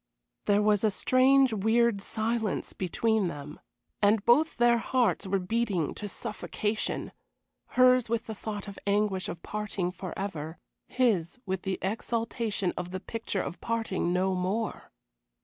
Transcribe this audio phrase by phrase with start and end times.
[0.45, 3.59] There was a strange, weird silence between them,
[4.01, 7.11] and both their hearts were beating to suffocation
[7.77, 12.89] hers with the thought of the anguish of parting forever, his with the exaltation of
[12.89, 14.91] the picture of parting no more.